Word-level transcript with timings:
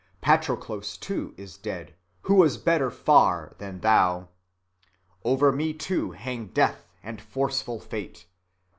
Patroclos 0.19 0.97
too 0.97 1.35
is 1.37 1.57
dead, 1.57 1.93
who 2.21 2.33
was 2.33 2.57
better 2.57 2.89
far 2.89 3.53
than 3.59 3.81
thou.... 3.81 4.29
Over 5.23 5.51
me 5.51 5.73
too 5.75 6.13
hang 6.13 6.47
death 6.47 6.87
and 7.03 7.21
forceful 7.21 7.79
fate. 7.79 8.25